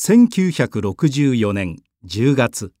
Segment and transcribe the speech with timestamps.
[0.00, 2.72] 1964年10月。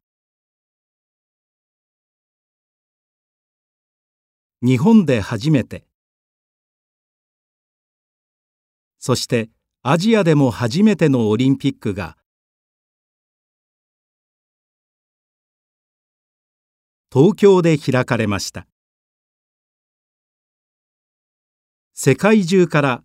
[4.62, 5.84] 日本で初めて。
[9.00, 9.50] そして
[9.82, 12.16] アジアでも初めてのオリンピックが。
[17.12, 18.68] 東京で開かれました。
[21.94, 23.02] 世界中から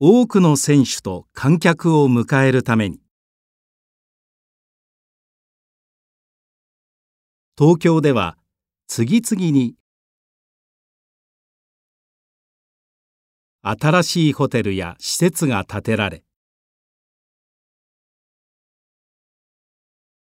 [0.00, 3.00] 多くの選手と観客を迎えるために。
[7.56, 8.36] 東京では
[8.88, 9.76] 次々に
[13.62, 16.24] 新しいホテルや施設が建てられ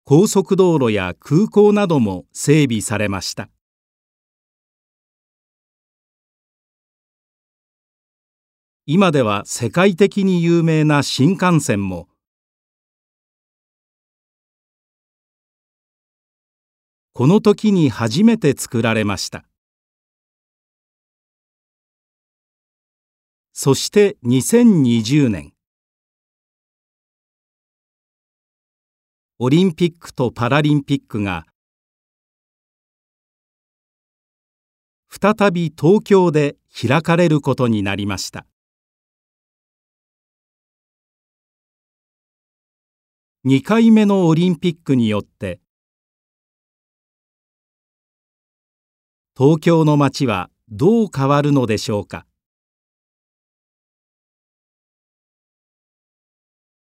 [0.04, 3.48] 高速道路や空港なども整備されました。
[8.84, 12.08] 今では世界的に有名な新幹線も。
[17.12, 19.44] この時に初めて作られました。
[23.52, 25.52] そして2020年。
[29.38, 31.46] オリンピックとパラリンピックが
[35.08, 38.44] 再び東京で開かれることになりました。
[43.44, 45.60] 2回目のオリンピックによって
[49.36, 52.24] 東京の街はどう変わるのでしょうか？